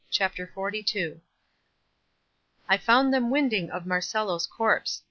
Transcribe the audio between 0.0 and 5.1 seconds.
CHAPTER XLII I found them winding of Marcello's corpse.